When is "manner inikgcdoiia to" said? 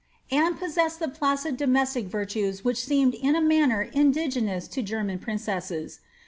3.39-4.81